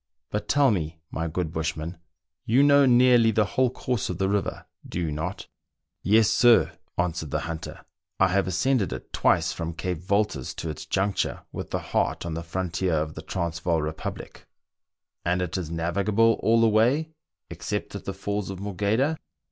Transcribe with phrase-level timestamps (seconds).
[0.31, 1.99] But tell me, my good bushman,
[2.43, 5.45] you know nearly the whole course of the river, do you not?"
[6.01, 7.85] "Yes, sir," answered the hunter,
[8.19, 12.33] "I have ascended it twice from Cape Voltas to its juncture with the Hart on
[12.33, 14.47] the frontier of the Transvaal Republic."
[15.23, 15.69] THREE ENGLISHMEN AND THREE RUSSIANS.
[15.69, 17.11] 1$ "And it is navigable all the way,
[17.51, 19.19] except at the Falls of Morgheda